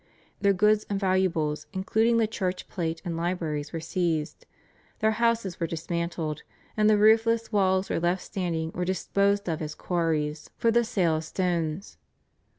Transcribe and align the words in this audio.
Their 0.39 0.51
goods 0.53 0.83
and 0.89 0.99
valuables 0.99 1.67
including 1.73 2.17
the 2.17 2.25
church 2.25 2.67
plate 2.67 3.03
and 3.05 3.15
libraries 3.15 3.71
were 3.71 3.79
seized. 3.79 4.47
Their 4.97 5.11
houses 5.21 5.59
were 5.59 5.67
dismantled, 5.67 6.41
and 6.75 6.89
the 6.89 6.97
roofless 6.97 7.51
walls 7.51 7.87
were 7.87 7.99
left 7.99 8.23
standing 8.23 8.71
or 8.73 8.83
disposed 8.83 9.47
of 9.47 9.61
as 9.61 9.75
quarries 9.75 10.49
for 10.57 10.71
the 10.71 10.83
sale 10.83 11.17
of 11.17 11.23
stones. 11.23 11.97